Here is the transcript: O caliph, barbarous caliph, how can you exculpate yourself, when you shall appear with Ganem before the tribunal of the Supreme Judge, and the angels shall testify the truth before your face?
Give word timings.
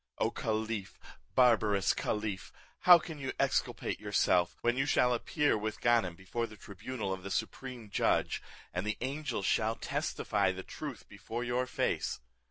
O 0.17 0.31
caliph, 0.31 0.97
barbarous 1.35 1.93
caliph, 1.93 2.51
how 2.89 2.97
can 2.97 3.19
you 3.19 3.33
exculpate 3.39 3.99
yourself, 3.99 4.55
when 4.61 4.75
you 4.75 4.87
shall 4.87 5.13
appear 5.13 5.55
with 5.55 5.79
Ganem 5.79 6.15
before 6.15 6.47
the 6.47 6.57
tribunal 6.57 7.13
of 7.13 7.21
the 7.21 7.29
Supreme 7.29 7.87
Judge, 7.91 8.41
and 8.73 8.83
the 8.83 8.97
angels 9.01 9.45
shall 9.45 9.75
testify 9.75 10.51
the 10.51 10.63
truth 10.63 11.07
before 11.07 11.43
your 11.43 11.67
face? 11.67 12.19